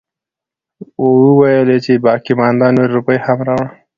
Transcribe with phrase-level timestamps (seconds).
[1.21, 3.69] وويلې چې باقيمانده نورې روپۍ هم راوړه.